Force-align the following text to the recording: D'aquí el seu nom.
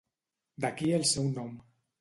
D'aquí 0.65 0.89
el 1.01 1.05
seu 1.13 1.31
nom. 1.37 1.57